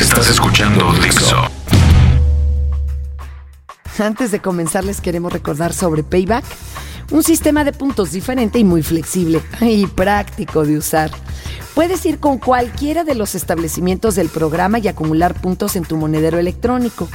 Estás 0.00 0.30
escuchando 0.30 0.92
Dixo. 1.02 1.36
Antes 3.98 4.30
de 4.30 4.40
comenzar 4.40 4.84
les 4.84 5.00
queremos 5.00 5.32
recordar 5.32 5.72
sobre 5.72 6.04
Payback, 6.04 6.44
un 7.10 7.24
sistema 7.24 7.64
de 7.64 7.72
puntos 7.72 8.12
diferente 8.12 8.60
y 8.60 8.64
muy 8.64 8.84
flexible 8.84 9.42
y 9.60 9.86
práctico 9.86 10.64
de 10.64 10.78
usar. 10.78 11.10
Puedes 11.74 12.06
ir 12.06 12.20
con 12.20 12.38
cualquiera 12.38 13.02
de 13.02 13.16
los 13.16 13.34
establecimientos 13.34 14.14
del 14.14 14.28
programa 14.28 14.78
y 14.78 14.86
acumular 14.86 15.34
puntos 15.34 15.74
en 15.74 15.84
tu 15.84 15.96
monedero 15.96 16.38
electrónico. 16.38 17.08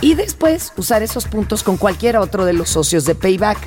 Y 0.00 0.14
después 0.14 0.72
usar 0.78 1.02
esos 1.02 1.26
puntos 1.26 1.62
con 1.62 1.76
cualquier 1.76 2.16
otro 2.16 2.46
de 2.46 2.54
los 2.54 2.70
socios 2.70 3.04
de 3.04 3.14
Payback, 3.14 3.58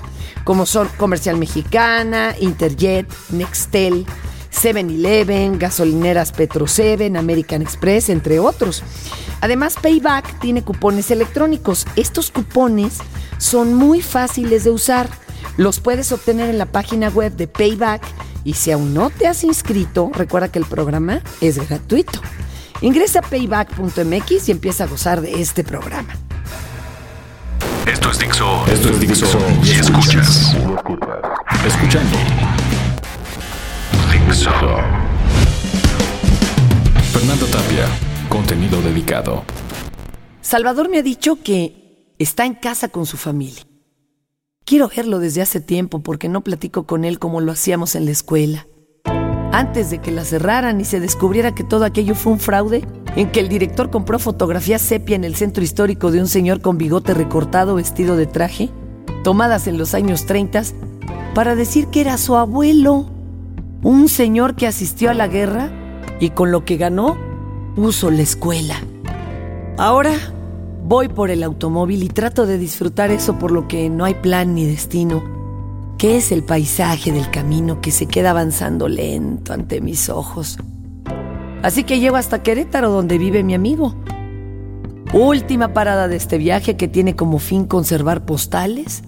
como 0.43 0.65
son 0.65 0.87
Comercial 0.97 1.37
Mexicana, 1.37 2.33
Interjet, 2.39 3.07
Nextel, 3.29 4.07
7-Eleven, 4.53 5.57
gasolineras 5.59 6.31
Petro 6.31 6.67
7, 6.67 7.11
American 7.17 7.61
Express, 7.61 8.09
entre 8.09 8.39
otros. 8.39 8.83
Además, 9.41 9.75
Payback 9.81 10.39
tiene 10.39 10.63
cupones 10.63 11.11
electrónicos. 11.11 11.85
Estos 11.95 12.31
cupones 12.31 12.97
son 13.37 13.73
muy 13.73 14.01
fáciles 14.01 14.63
de 14.63 14.71
usar. 14.71 15.09
Los 15.57 15.79
puedes 15.79 16.11
obtener 16.11 16.49
en 16.49 16.57
la 16.57 16.65
página 16.65 17.09
web 17.09 17.33
de 17.35 17.47
Payback 17.47 18.01
y 18.43 18.53
si 18.53 18.71
aún 18.71 18.93
no 18.93 19.09
te 19.09 19.27
has 19.27 19.43
inscrito, 19.43 20.11
recuerda 20.13 20.49
que 20.49 20.59
el 20.59 20.65
programa 20.65 21.21
es 21.41 21.57
gratuito. 21.57 22.21
Ingresa 22.81 23.19
a 23.19 23.21
payback.mx 23.21 24.49
y 24.49 24.51
empieza 24.51 24.85
a 24.85 24.87
gozar 24.87 25.21
de 25.21 25.41
este 25.41 25.63
programa. 25.63 26.13
Esto 27.85 28.11
es 28.11 28.19
Dixo. 28.19 28.65
Esto 28.67 28.89
es 28.89 28.99
Dixo. 28.99 29.25
Y 29.63 29.71
escuchas. 29.71 30.55
Escuchando. 31.65 32.17
Dixo. 34.29 34.51
Fernando 37.11 37.47
Tapia. 37.47 37.87
Contenido 38.29 38.79
dedicado. 38.83 39.43
Salvador 40.41 40.87
me 40.87 40.99
ha 40.99 41.01
dicho 41.01 41.41
que 41.41 42.13
está 42.19 42.45
en 42.45 42.53
casa 42.53 42.89
con 42.89 43.07
su 43.07 43.17
familia. 43.17 43.63
Quiero 44.65 44.87
verlo 44.95 45.17
desde 45.17 45.41
hace 45.41 45.61
tiempo 45.61 46.01
porque 46.03 46.29
no 46.29 46.41
platico 46.41 46.85
con 46.85 47.05
él 47.05 47.17
como 47.17 47.41
lo 47.41 47.51
hacíamos 47.51 47.95
en 47.95 48.05
la 48.05 48.11
escuela 48.11 48.67
antes 49.51 49.89
de 49.89 49.97
que 49.97 50.11
la 50.11 50.23
cerraran 50.25 50.79
y 50.79 50.85
se 50.85 50.99
descubriera 50.99 51.55
que 51.55 51.63
todo 51.63 51.83
aquello 51.83 52.13
fue 52.13 52.33
un 52.33 52.39
fraude, 52.39 52.87
en 53.15 53.31
que 53.31 53.39
el 53.39 53.49
director 53.49 53.89
compró 53.89 54.19
fotografías 54.19 54.79
sepia 54.79 55.15
en 55.15 55.23
el 55.23 55.35
centro 55.35 55.63
histórico 55.63 56.11
de 56.11 56.19
un 56.19 56.27
señor 56.27 56.61
con 56.61 56.77
bigote 56.77 57.15
recortado 57.15 57.73
vestido 57.73 58.15
de 58.15 58.27
traje, 58.27 58.69
tomadas 59.23 59.65
en 59.65 59.79
los 59.79 59.95
años 59.95 60.27
30, 60.27 60.61
para 61.33 61.55
decir 61.55 61.87
que 61.87 62.01
era 62.01 62.19
su 62.19 62.35
abuelo, 62.35 63.09
un 63.83 64.09
señor 64.09 64.55
que 64.55 64.67
asistió 64.67 65.09
a 65.09 65.13
la 65.13 65.27
guerra 65.27 65.71
y 66.19 66.31
con 66.31 66.51
lo 66.51 66.65
que 66.65 66.77
ganó 66.77 67.17
puso 67.75 68.11
la 68.11 68.21
escuela. 68.21 68.75
Ahora 69.77 70.13
voy 70.83 71.07
por 71.07 71.29
el 71.29 71.43
automóvil 71.43 72.03
y 72.03 72.07
trato 72.09 72.45
de 72.45 72.57
disfrutar 72.57 73.11
eso 73.11 73.39
por 73.39 73.51
lo 73.51 73.67
que 73.67 73.89
no 73.89 74.05
hay 74.05 74.15
plan 74.15 74.55
ni 74.55 74.65
destino 74.65 75.39
¿Qué 75.99 76.15
es 76.15 76.31
el 76.31 76.43
paisaje 76.43 77.11
del 77.11 77.29
camino 77.29 77.81
que 77.81 77.91
se 77.91 78.05
queda 78.05 78.29
avanzando 78.29 78.87
lento 78.87 79.51
ante 79.51 79.81
mis 79.81 80.07
ojos? 80.07 80.57
Así 81.61 81.83
que 81.83 81.99
llego 81.99 82.15
hasta 82.15 82.41
Querétaro, 82.41 82.89
donde 82.89 83.17
vive 83.17 83.43
mi 83.43 83.53
amigo. 83.53 83.95
Última 85.11 85.73
parada 85.73 86.07
de 86.07 86.15
este 86.15 86.37
viaje 86.37 86.77
que 86.77 86.87
tiene 86.87 87.17
como 87.17 87.37
fin 87.37 87.65
conservar 87.65 88.23
postales 88.23 89.03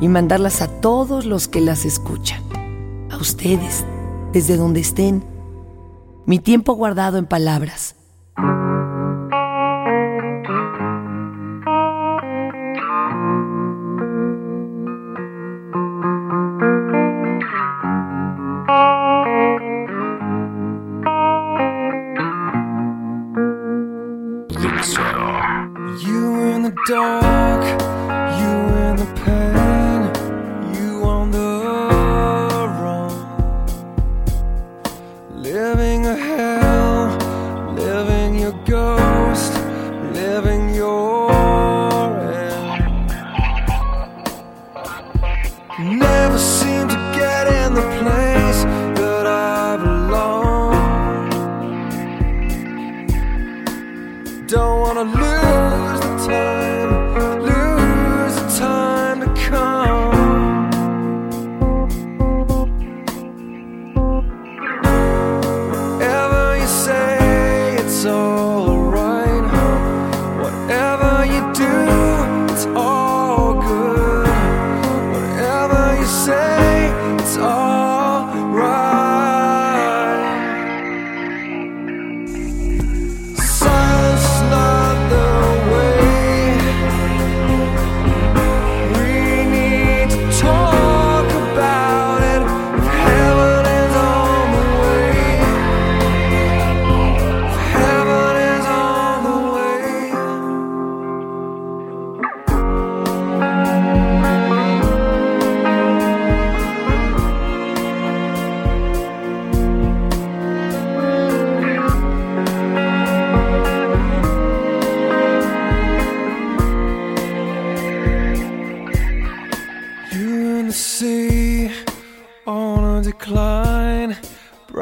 y 0.00 0.08
mandarlas 0.08 0.62
a 0.62 0.80
todos 0.80 1.26
los 1.26 1.46
que 1.46 1.60
las 1.60 1.84
escuchan. 1.84 2.42
A 3.08 3.18
ustedes, 3.18 3.84
desde 4.32 4.56
donde 4.56 4.80
estén. 4.80 5.22
Mi 6.26 6.38
tiempo 6.38 6.74
guardado 6.74 7.18
en 7.18 7.26
palabras 7.26 7.96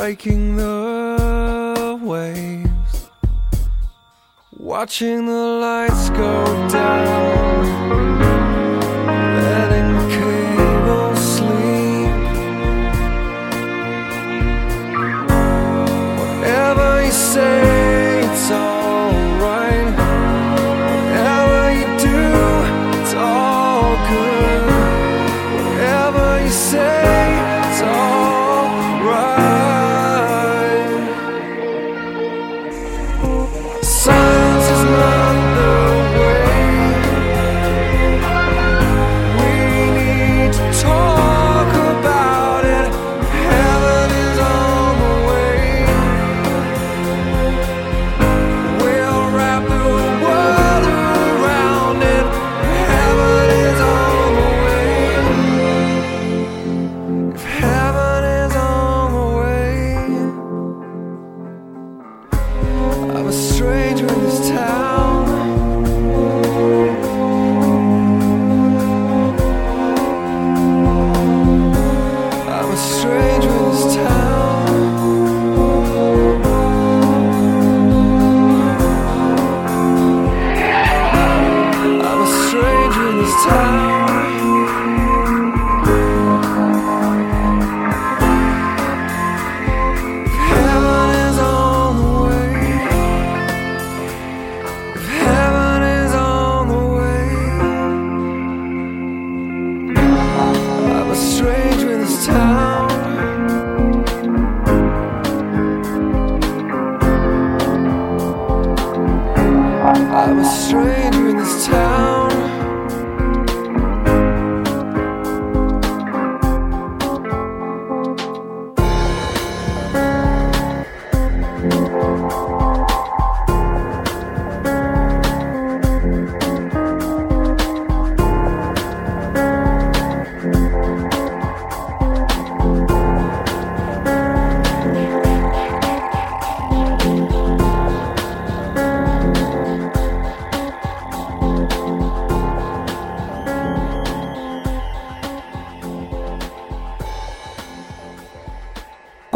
breaking 0.00 0.56
the 0.56 1.98
waves, 2.02 3.10
watching 4.56 5.26
the 5.26 5.44
lights 5.60 6.08
go 6.08 6.44
down, 6.70 7.66
letting 9.36 9.92
cable 10.16 11.14
sleep. 11.16 12.16
Whatever 16.18 17.04
you 17.04 17.12
say. 17.12 17.69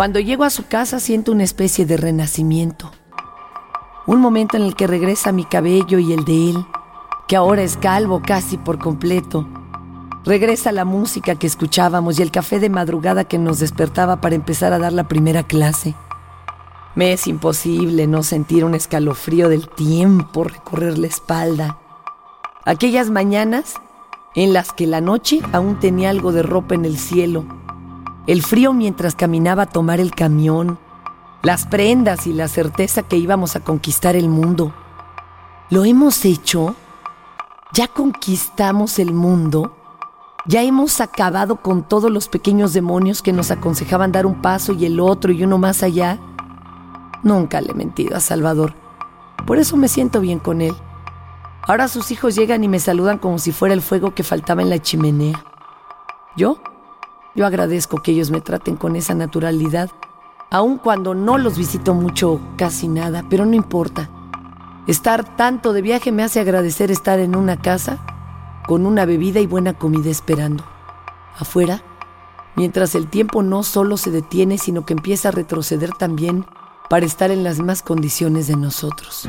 Cuando 0.05 0.21
llego 0.21 0.45
a 0.45 0.51
su 0.51 0.67
casa 0.67 1.01
siento 1.01 1.33
una 1.33 1.45
especie 1.45 1.87
de 1.87 1.97
renacimiento. 1.97 2.91
Un 4.07 4.21
momento 4.21 4.59
en 4.59 4.65
el 4.65 4.77
que 4.77 4.87
regresa 4.87 5.33
mi 5.33 5.47
cabello 5.47 5.99
y 5.99 6.13
el 6.13 6.27
de 6.27 6.51
él, 6.51 6.67
que 7.27 7.37
ahora 7.37 7.63
es 7.63 7.79
calvo 7.79 8.21
casi 8.21 8.59
por 8.59 8.79
completo. 8.79 9.49
Regresa 10.27 10.73
la 10.73 10.85
música 10.85 11.37
que 11.37 11.47
escuchábamos 11.47 12.19
y 12.19 12.23
el 12.23 12.31
café 12.31 12.61
de 12.61 12.69
madrugada 12.69 13.25
que 13.25 13.39
nos 13.39 13.61
despertaba 13.61 14.21
para 14.21 14.35
empezar 14.35 14.75
a 14.75 14.79
dar 14.79 14.93
la 14.93 15.09
primera 15.09 15.43
clase. 15.43 15.95
Me 16.95 17.15
es 17.15 17.27
imposible 17.27 18.07
no 18.07 18.23
sentir 18.23 18.67
un 18.67 18.75
escalofrío 18.75 19.49
del 19.49 19.71
tiempo 19.71 20.45
recorrer 20.45 20.99
la 20.99 21.07
espalda. 21.07 21.79
Aquellas 22.67 23.09
mañanas 23.09 23.77
en 24.35 24.53
las 24.53 24.71
que 24.71 24.87
la 24.87 25.01
noche 25.01 25.41
aún 25.55 25.81
tenía 25.81 26.11
algo 26.11 26.31
de 26.33 26.43
ropa 26.43 26.75
en 26.75 26.85
el 26.85 26.99
cielo 26.99 27.64
el 28.27 28.43
frío 28.43 28.73
mientras 28.73 29.15
caminaba 29.15 29.65
a 29.65 29.67
tomar 29.67 30.01
el 30.01 30.15
camión, 30.15 30.79
las 31.43 31.67
prendas 31.67 32.27
y 32.27 32.33
la 32.33 32.49
certeza 32.49 33.03
que 33.03 33.17
íbamos 33.17 33.55
a 33.55 33.61
conquistar 33.61 34.17
el 34.17 34.29
mundo. 34.29 34.73
¿Lo 35.69 35.85
hemos 35.85 36.25
hecho? 36.25 36.75
¿Ya 37.73 37.89
conquistamos 37.89 38.99
el 38.99 39.13
mundo? 39.13 39.77
¿Ya 40.47 40.63
hemos 40.63 41.01
acabado 41.01 41.57
con 41.57 41.83
todos 41.83 42.11
los 42.11 42.29
pequeños 42.29 42.73
demonios 42.73 43.23
que 43.23 43.33
nos 43.33 43.51
aconsejaban 43.51 44.13
dar 44.13 44.27
un 44.27 44.41
paso 44.41 44.73
y 44.73 44.87
el 44.87 45.01
otro 45.01 45.33
y 45.33 45.43
uno 45.45 45.59
más 45.59 45.83
allá? 45.83 46.19
Nunca 47.23 47.61
le 47.61 47.73
he 47.73 47.75
mentido 47.75 48.17
a 48.17 48.21
Salvador. 48.21 48.75
Por 49.47 49.59
eso 49.59 49.77
me 49.77 49.89
siento 49.89 50.21
bien 50.21 50.39
con 50.39 50.61
él. 50.61 50.75
Ahora 51.67 51.89
sus 51.89 52.11
hijos 52.11 52.35
llegan 52.35 52.63
y 52.63 52.69
me 52.69 52.79
saludan 52.79 53.19
como 53.19 53.39
si 53.39 53.53
fuera 53.53 53.75
el 53.75 53.83
fuego 53.83 54.15
que 54.15 54.23
faltaba 54.23 54.63
en 54.63 54.71
la 54.71 54.81
chimenea. 54.81 55.45
¿Yo? 56.37 56.59
Yo 57.35 57.47
agradezco 57.47 58.03
que 58.03 58.13
ellos 58.13 58.31
me 58.31 58.41
traten 58.41 58.77
con 58.77 58.95
esa 58.95 59.15
naturalidad, 59.15 59.91
aun 60.51 60.79
cuando 60.79 61.15
no 61.15 61.37
los 61.37 61.59
visito 61.59 61.95
mucho, 61.95 62.41
casi 62.57 62.87
nada, 62.87 63.25
pero 63.29 63.45
no 63.45 63.55
importa. 63.55 64.09
Estar 64.87 65.37
tanto 65.37 65.73
de 65.73 65.83
viaje 65.83 66.13
me 66.13 66.23
hace 66.23 66.41
agradecer 66.41 66.91
estar 66.91 67.19
en 67.19 67.35
una 67.35 67.57
casa 67.57 67.99
con 68.67 68.87
una 68.87 69.05
bebida 69.05 69.41
y 69.41 69.47
buena 69.47 69.75
comida 69.75 70.11
esperando. 70.11 70.65
Afuera, 71.37 71.83
mientras 72.55 72.95
el 72.95 73.09
tiempo 73.09 73.43
no 73.43 73.63
solo 73.63 73.97
se 73.97 74.11
detiene, 74.11 74.59
sino 74.59 74.87
que 74.87 74.93
empieza 74.93 75.29
a 75.29 75.33
retroceder 75.33 75.91
también 75.93 76.47
para 76.89 77.07
estar 77.07 77.31
en 77.31 77.43
las 77.43 77.59
mismas 77.59 77.83
condiciones 77.83 78.47
de 78.47 78.57
nosotros. 78.57 79.27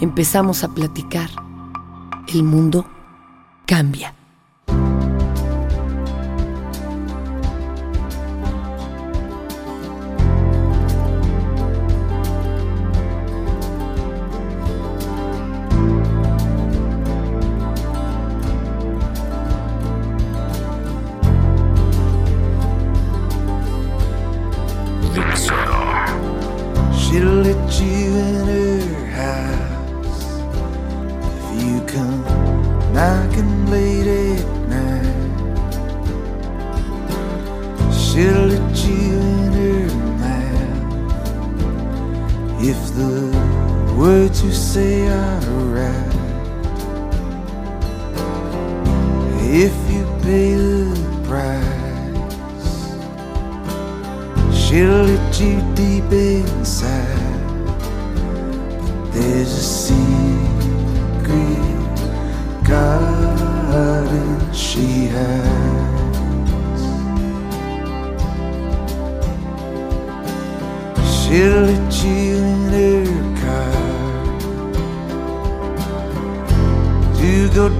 Empezamos 0.00 0.62
a 0.62 0.68
platicar. 0.68 1.30
El 2.28 2.44
mundo 2.44 2.86
cambia. 3.66 4.17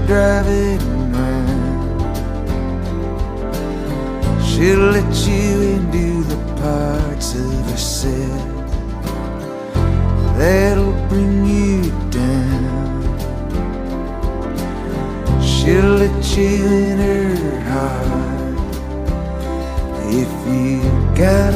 Driving 0.09 0.81
around. 1.13 2.01
She'll 4.43 4.89
let 4.97 5.13
you 5.27 5.61
into 5.75 6.23
the 6.23 6.39
parts 6.59 7.35
of 7.35 7.53
herself 7.69 8.49
that'll 10.35 10.97
bring 11.09 11.45
you 11.45 11.91
down. 12.09 13.01
She'll 15.43 15.93
let 16.03 16.17
you 16.35 16.55
in 16.87 16.97
her 16.97 17.59
heart 17.69 18.57
if 20.21 20.31
you 20.49 20.81
got 21.15 21.53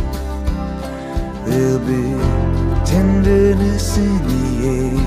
There'll 1.46 1.80
be 1.80 2.04
tenderness 2.86 3.98
in 3.98 4.18
the 4.28 4.48
air. 4.68 5.00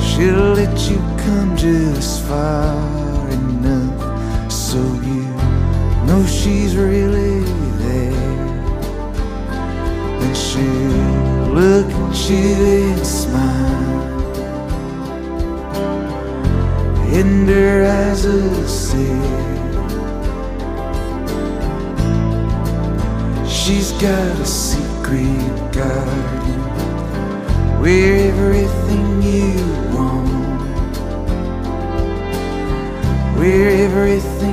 She'll 0.00 0.52
let 0.54 0.78
you 0.88 0.98
come 1.24 1.56
just 1.56 2.22
far 2.28 3.28
enough 3.30 4.52
so 4.52 4.78
you 4.78 5.26
know 6.06 6.24
she's 6.28 6.76
really 6.76 7.42
there. 7.82 8.14
And 10.22 10.36
she'll 10.36 11.50
look 11.52 11.90
at 11.90 12.30
you 12.30 12.94
and 12.94 13.04
smile. 13.04 13.89
Her 17.20 17.84
eyes 17.84 18.26
will 18.26 18.66
say, 18.66 19.12
She's 23.46 23.92
got 23.92 24.40
a 24.40 24.46
secret 24.46 25.70
garden 25.70 26.60
where 27.82 28.28
everything 28.28 29.22
you 29.22 29.52
want 29.94 30.30
We're 33.38 33.68
everything 33.68 34.49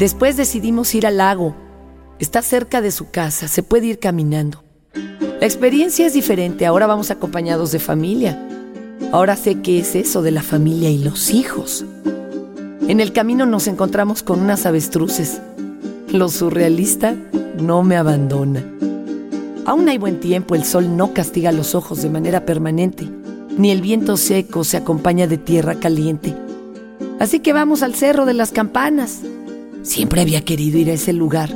Después 0.00 0.38
decidimos 0.38 0.94
ir 0.94 1.06
al 1.06 1.18
lago. 1.18 1.54
Está 2.18 2.40
cerca 2.40 2.80
de 2.80 2.90
su 2.90 3.10
casa, 3.10 3.48
se 3.48 3.62
puede 3.62 3.88
ir 3.88 3.98
caminando. 3.98 4.64
La 4.94 5.46
experiencia 5.46 6.06
es 6.06 6.14
diferente, 6.14 6.64
ahora 6.64 6.86
vamos 6.86 7.10
acompañados 7.10 7.70
de 7.70 7.80
familia. 7.80 8.42
Ahora 9.12 9.36
sé 9.36 9.60
qué 9.60 9.78
es 9.78 9.94
eso 9.94 10.22
de 10.22 10.30
la 10.30 10.42
familia 10.42 10.88
y 10.88 10.96
los 10.96 11.34
hijos. 11.34 11.84
En 12.88 13.00
el 13.00 13.12
camino 13.12 13.44
nos 13.44 13.66
encontramos 13.66 14.22
con 14.22 14.40
unas 14.40 14.64
avestruces. 14.64 15.42
Lo 16.10 16.30
surrealista 16.30 17.14
no 17.60 17.82
me 17.82 17.98
abandona. 17.98 18.64
Aún 19.66 19.86
hay 19.90 19.98
buen 19.98 20.18
tiempo, 20.18 20.54
el 20.54 20.64
sol 20.64 20.96
no 20.96 21.12
castiga 21.12 21.52
los 21.52 21.74
ojos 21.74 22.00
de 22.00 22.08
manera 22.08 22.46
permanente, 22.46 23.06
ni 23.58 23.70
el 23.70 23.82
viento 23.82 24.16
seco 24.16 24.64
se 24.64 24.78
acompaña 24.78 25.26
de 25.26 25.36
tierra 25.36 25.74
caliente. 25.74 26.34
Así 27.18 27.40
que 27.40 27.52
vamos 27.52 27.82
al 27.82 27.94
Cerro 27.94 28.24
de 28.24 28.32
las 28.32 28.50
Campanas. 28.50 29.20
Siempre 29.82 30.20
había 30.20 30.44
querido 30.44 30.78
ir 30.78 30.90
a 30.90 30.94
ese 30.94 31.12
lugar. 31.12 31.50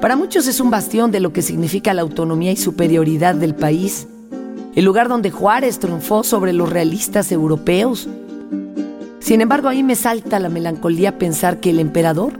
Para 0.00 0.16
muchos 0.16 0.46
es 0.46 0.60
un 0.60 0.70
bastión 0.70 1.10
de 1.10 1.20
lo 1.20 1.32
que 1.32 1.42
significa 1.42 1.92
la 1.92 2.02
autonomía 2.02 2.52
y 2.52 2.56
superioridad 2.56 3.34
del 3.34 3.54
país. 3.54 4.08
El 4.74 4.84
lugar 4.84 5.08
donde 5.08 5.30
Juárez 5.30 5.78
triunfó 5.78 6.24
sobre 6.24 6.52
los 6.52 6.70
realistas 6.70 7.30
europeos. 7.32 8.08
Sin 9.20 9.40
embargo, 9.40 9.68
ahí 9.68 9.82
me 9.82 9.94
salta 9.94 10.40
la 10.40 10.48
melancolía 10.48 11.18
pensar 11.18 11.60
que 11.60 11.70
el 11.70 11.80
emperador, 11.80 12.32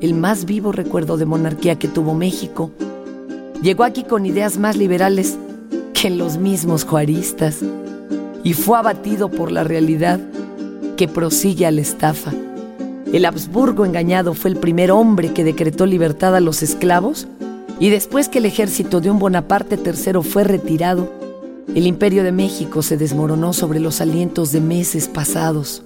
el 0.00 0.14
más 0.14 0.44
vivo 0.44 0.72
recuerdo 0.72 1.16
de 1.16 1.26
monarquía 1.26 1.78
que 1.78 1.88
tuvo 1.88 2.14
México, 2.14 2.70
llegó 3.62 3.84
aquí 3.84 4.02
con 4.02 4.26
ideas 4.26 4.58
más 4.58 4.76
liberales 4.76 5.38
que 5.94 6.10
los 6.10 6.38
mismos 6.38 6.84
juaristas 6.84 7.60
y 8.42 8.52
fue 8.52 8.78
abatido 8.78 9.30
por 9.30 9.50
la 9.50 9.64
realidad 9.64 10.20
que 10.96 11.08
prosigue 11.08 11.66
a 11.66 11.70
la 11.70 11.80
estafa. 11.80 12.32
El 13.14 13.26
Habsburgo 13.26 13.86
engañado 13.86 14.34
fue 14.34 14.50
el 14.50 14.56
primer 14.56 14.90
hombre 14.90 15.32
que 15.32 15.44
decretó 15.44 15.86
libertad 15.86 16.34
a 16.34 16.40
los 16.40 16.64
esclavos 16.64 17.28
y 17.78 17.88
después 17.88 18.28
que 18.28 18.38
el 18.38 18.44
ejército 18.44 19.00
de 19.00 19.08
un 19.08 19.20
Bonaparte 19.20 19.76
III 19.76 20.20
fue 20.24 20.42
retirado, 20.42 21.12
el 21.76 21.86
imperio 21.86 22.24
de 22.24 22.32
México 22.32 22.82
se 22.82 22.96
desmoronó 22.96 23.52
sobre 23.52 23.78
los 23.78 24.00
alientos 24.00 24.50
de 24.50 24.60
meses 24.60 25.06
pasados. 25.06 25.84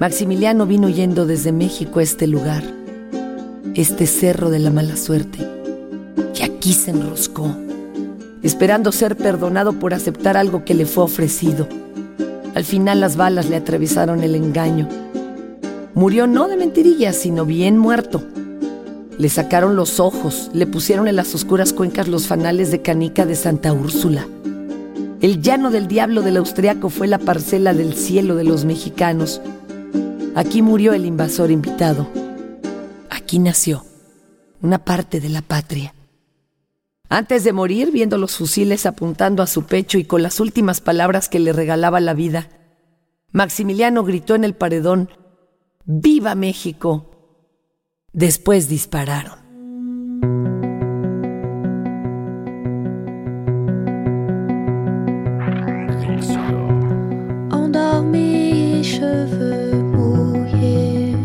Maximiliano 0.00 0.64
vino 0.64 0.88
yendo 0.88 1.26
desde 1.26 1.52
México 1.52 1.98
a 1.98 2.04
este 2.04 2.26
lugar, 2.26 2.64
este 3.74 4.06
cerro 4.06 4.48
de 4.48 4.60
la 4.60 4.70
mala 4.70 4.96
suerte, 4.96 5.46
y 6.34 6.42
aquí 6.42 6.72
se 6.72 6.92
enroscó, 6.92 7.54
esperando 8.42 8.92
ser 8.92 9.14
perdonado 9.14 9.74
por 9.74 9.92
aceptar 9.92 10.38
algo 10.38 10.64
que 10.64 10.72
le 10.72 10.86
fue 10.86 11.04
ofrecido. 11.04 11.68
Al 12.54 12.64
final 12.64 12.98
las 13.00 13.16
balas 13.16 13.50
le 13.50 13.56
atravesaron 13.56 14.24
el 14.24 14.34
engaño. 14.34 14.88
Murió 15.94 16.26
no 16.26 16.48
de 16.48 16.56
mentirillas, 16.56 17.16
sino 17.16 17.44
bien 17.44 17.78
muerto. 17.78 18.22
Le 19.18 19.28
sacaron 19.28 19.74
los 19.74 19.98
ojos, 20.00 20.50
le 20.52 20.66
pusieron 20.66 21.08
en 21.08 21.16
las 21.16 21.34
oscuras 21.34 21.72
cuencas 21.72 22.08
los 22.08 22.26
fanales 22.26 22.70
de 22.70 22.82
canica 22.82 23.26
de 23.26 23.34
Santa 23.34 23.72
Úrsula. 23.72 24.26
El 25.20 25.42
llano 25.42 25.70
del 25.70 25.88
diablo 25.88 26.22
del 26.22 26.36
austriaco 26.36 26.90
fue 26.90 27.08
la 27.08 27.18
parcela 27.18 27.74
del 27.74 27.94
cielo 27.94 28.36
de 28.36 28.44
los 28.44 28.64
mexicanos. 28.64 29.40
Aquí 30.36 30.62
murió 30.62 30.92
el 30.92 31.04
invasor 31.04 31.50
invitado. 31.50 32.08
Aquí 33.10 33.40
nació 33.40 33.84
una 34.62 34.78
parte 34.84 35.20
de 35.20 35.28
la 35.28 35.42
patria. 35.42 35.94
Antes 37.08 37.42
de 37.42 37.52
morir, 37.52 37.90
viendo 37.90 38.18
los 38.18 38.36
fusiles 38.36 38.86
apuntando 38.86 39.42
a 39.42 39.46
su 39.46 39.64
pecho 39.64 39.98
y 39.98 40.04
con 40.04 40.22
las 40.22 40.40
últimas 40.40 40.80
palabras 40.80 41.28
que 41.28 41.38
le 41.38 41.52
regalaba 41.52 42.00
la 42.00 42.14
vida, 42.14 42.48
Maximiliano 43.32 44.04
gritó 44.04 44.34
en 44.34 44.44
el 44.44 44.54
paredón, 44.54 45.10
¡Viva 45.90 46.34
México! 46.34 47.06
Después 48.12 48.68
dispararon. 48.68 49.38
endormi, 57.50 58.84
cheveux 58.84 59.82
mouillés, 59.82 61.16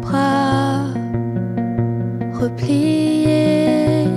bras 0.00 0.92
repliés, 2.32 4.08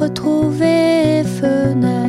retrouver 0.00 1.22
fenêtre 1.24 1.99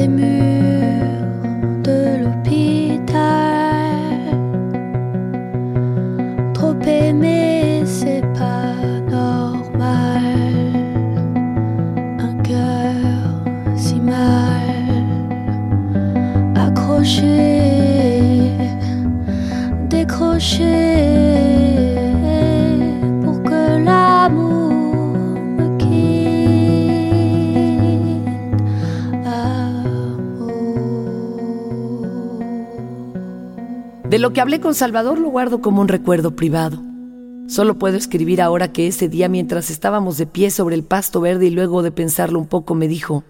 des 0.00 0.08
murs. 0.08 0.59
Lo 34.30 34.34
que 34.34 34.40
hablé 34.40 34.60
con 34.60 34.76
Salvador 34.76 35.18
lo 35.18 35.28
guardo 35.28 35.60
como 35.60 35.80
un 35.80 35.88
recuerdo 35.88 36.36
privado. 36.36 36.80
Solo 37.48 37.80
puedo 37.80 37.96
escribir 37.96 38.40
ahora 38.40 38.72
que 38.72 38.86
ese 38.86 39.08
día 39.08 39.28
mientras 39.28 39.70
estábamos 39.70 40.18
de 40.18 40.26
pie 40.28 40.52
sobre 40.52 40.76
el 40.76 40.84
pasto 40.84 41.20
verde 41.20 41.46
y 41.46 41.50
luego 41.50 41.82
de 41.82 41.90
pensarlo 41.90 42.38
un 42.38 42.46
poco 42.46 42.76
me 42.76 42.86
dijo, 42.86 43.24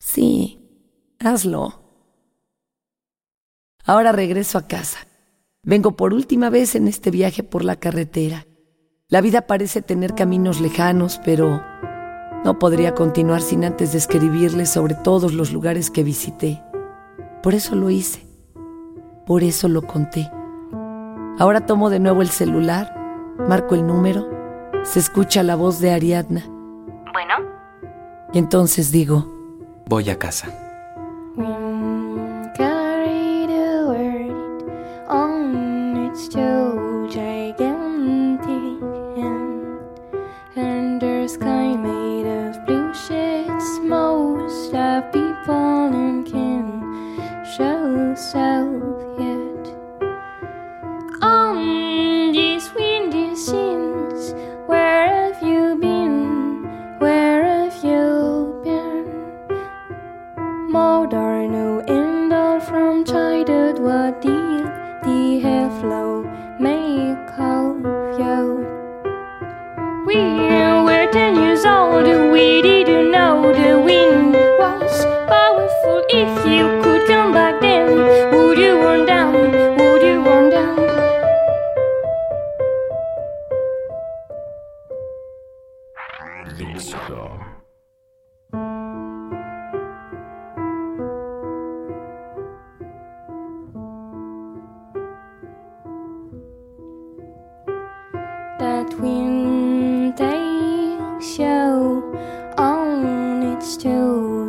sí, 0.00 0.58
hazlo. 1.20 1.80
Ahora 3.84 4.10
regreso 4.10 4.58
a 4.58 4.66
casa. 4.66 5.06
Vengo 5.62 5.92
por 5.92 6.12
última 6.12 6.50
vez 6.50 6.74
en 6.74 6.88
este 6.88 7.12
viaje 7.12 7.44
por 7.44 7.64
la 7.64 7.76
carretera. 7.76 8.48
La 9.06 9.20
vida 9.20 9.42
parece 9.42 9.80
tener 9.80 10.16
caminos 10.16 10.60
lejanos, 10.60 11.20
pero 11.24 11.62
no 12.44 12.58
podría 12.58 12.96
continuar 12.96 13.42
sin 13.42 13.64
antes 13.64 13.92
de 13.92 14.66
sobre 14.66 14.94
todos 14.96 15.34
los 15.34 15.52
lugares 15.52 15.92
que 15.92 16.02
visité. 16.02 16.60
Por 17.44 17.54
eso 17.54 17.76
lo 17.76 17.90
hice. 17.90 18.23
Por 19.26 19.42
eso 19.42 19.68
lo 19.68 19.82
conté. 19.82 20.30
Ahora 21.38 21.66
tomo 21.66 21.90
de 21.90 21.98
nuevo 21.98 22.22
el 22.22 22.28
celular, 22.28 22.94
marco 23.48 23.74
el 23.74 23.86
número, 23.86 24.28
se 24.84 24.98
escucha 25.00 25.42
la 25.42 25.56
voz 25.56 25.80
de 25.80 25.90
Ariadna. 25.92 26.44
Bueno, 27.12 27.34
Y 28.32 28.38
entonces 28.38 28.90
digo, 28.92 29.32
Voy 29.86 30.08
a 30.10 30.18
casa. 30.18 30.48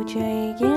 J. 0.06 0.75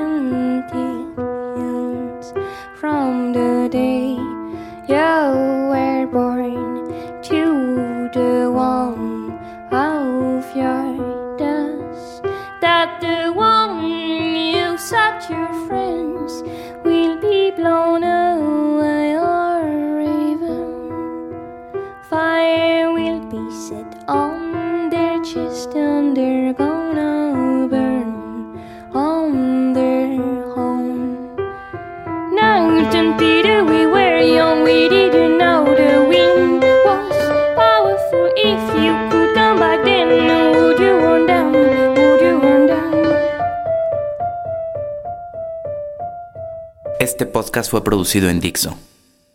Este 47.19 47.29
podcast 47.29 47.69
fue 47.69 47.83
producido 47.83 48.29
en 48.29 48.39
Dixo. 48.39 48.77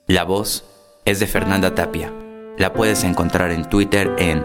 La 0.06 0.24
voz 0.24 0.64
es 1.04 1.20
de 1.20 1.26
Fernanda 1.26 1.74
Tapia. 1.74 2.10
La 2.56 2.72
puedes 2.72 3.04
encontrar 3.04 3.50
en 3.50 3.68
Twitter 3.68 4.10
en 4.16 4.42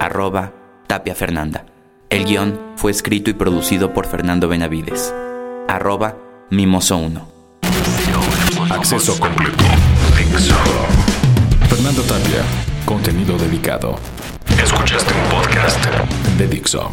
arroba 0.00 0.52
Tapia 0.88 1.14
Fernanda. 1.14 1.66
El 2.08 2.24
guion 2.24 2.58
fue 2.74 2.90
escrito 2.90 3.30
y 3.30 3.34
producido 3.34 3.94
por 3.94 4.08
Fernando 4.08 4.48
Benavides. 4.48 5.14
Arroba 5.68 6.16
Mimoso1. 6.50 7.28
Acceso 8.70 9.20
completo. 9.20 9.62
Dixo. 10.18 10.56
Fernando 11.68 12.02
Tapia. 12.02 12.42
Contenido 12.84 13.38
dedicado. 13.38 14.00
Escuchaste 14.60 15.14
un 15.14 15.30
podcast 15.30 15.86
de 16.36 16.48
Dixo. 16.48 16.90